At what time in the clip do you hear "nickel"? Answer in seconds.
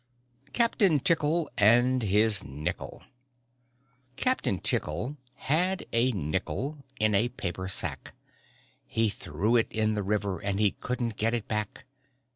2.43-3.03, 6.13-6.79